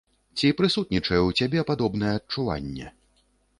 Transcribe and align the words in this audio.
Ці 0.37 0.47
прысутнічае 0.61 1.19
ў 1.27 1.43
цябе 1.43 1.65
падобнае 1.73 2.11
адчуванне? 2.23 2.87